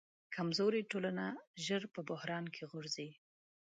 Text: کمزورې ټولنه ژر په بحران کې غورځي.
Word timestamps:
کمزورې 0.35 0.81
ټولنه 0.91 1.25
ژر 1.65 1.81
په 1.93 2.01
بحران 2.09 2.45
کې 2.55 2.63
غورځي. 2.71 3.09